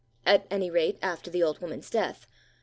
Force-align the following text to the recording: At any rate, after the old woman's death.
At 0.25 0.47
any 0.49 0.71
rate, 0.71 0.97
after 1.03 1.29
the 1.29 1.43
old 1.43 1.61
woman's 1.61 1.87
death. 1.91 2.25